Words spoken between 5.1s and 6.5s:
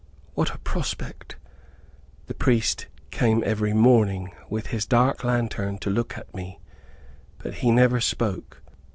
lantern, to look at